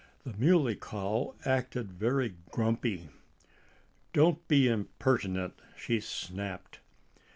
The 0.23 0.33
Muley 0.35 0.75
Cow 0.75 1.35
acted 1.45 1.91
very 1.93 2.33
grumpy. 2.49 3.09
"Don't 4.13 4.47
be 4.47 4.67
impertinent!" 4.67 5.59
she 5.77 5.99
snapped. 5.99 6.79